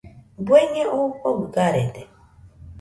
Bueñe 0.47 0.83
oo 0.95 1.05
ɨfogɨ 1.11 1.45
garede. 1.53 2.01